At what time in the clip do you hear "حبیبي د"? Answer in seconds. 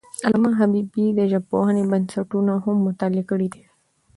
0.59-1.19